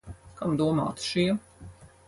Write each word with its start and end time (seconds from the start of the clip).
Kam 0.39 0.55
domāti 0.61 1.11
šie? 1.11 1.39